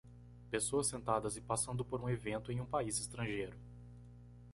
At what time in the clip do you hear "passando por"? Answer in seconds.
1.41-2.01